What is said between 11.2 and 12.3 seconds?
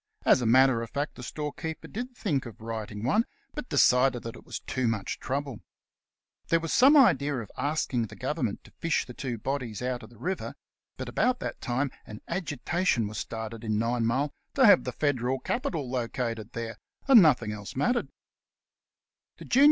that time an